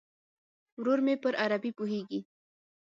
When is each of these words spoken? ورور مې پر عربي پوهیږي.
ورور 0.79 0.99
مې 1.05 1.15
پر 1.23 1.33
عربي 1.43 1.71
پوهیږي. 1.77 2.19